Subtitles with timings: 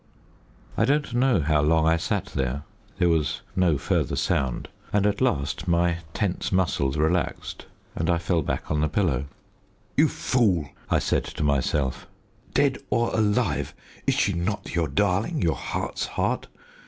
[0.77, 2.63] I don't know how long I sat there
[2.97, 8.41] there was no further sound and at last my tense muscles relaxed, and I fell
[8.41, 9.25] back on the pillow.
[9.95, 12.07] "You fool!" I said to myself;
[12.55, 13.75] "dead or alive,
[14.07, 16.47] is she not your darling, your heart's heart?